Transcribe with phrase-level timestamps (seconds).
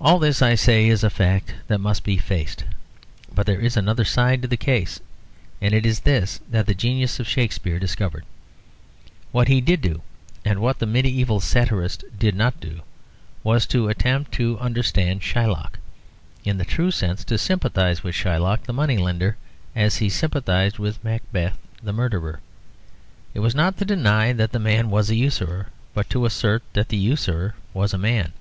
[0.00, 2.64] All this, I say, is a fact that must be faced,
[3.32, 4.98] but there is another side to the case,
[5.60, 8.24] and it is this that the genius of Shakespeare discovered.
[9.30, 10.02] What he did do,
[10.44, 12.80] and what the medieval satirist did not do,
[13.44, 15.78] was to attempt to understand Shylock;
[16.42, 19.36] in the true sense to sympathise with Shylock the money lender,
[19.76, 22.40] as he sympathised with Macbeth the murderer.
[23.34, 26.88] It was not to deny that the man was an usurer, but to assert that
[26.88, 28.32] the usurer was a man.